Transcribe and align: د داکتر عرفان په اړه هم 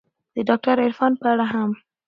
د 0.35 0.37
داکتر 0.49 0.75
عرفان 0.85 1.11
په 1.19 1.25
اړه 1.33 1.45
هم 1.53 1.69